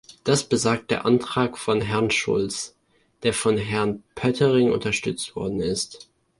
Das 0.23 0.43
besagt 0.43 0.89
der 0.89 1.05
Antrag 1.05 1.59
von 1.59 1.79
Herrn 1.79 2.09
Schulz, 2.09 2.75
der 3.21 3.35
von 3.35 3.55
Herrn 3.59 4.01
Pöttering 4.15 4.71
unterstützt 4.71 5.35
worden 5.35 5.61
ist. 5.61 6.09